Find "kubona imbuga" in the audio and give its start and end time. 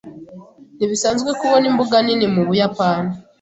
1.39-1.95